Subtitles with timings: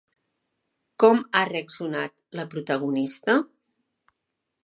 [1.03, 3.37] Com ha reaccionat la protagonista?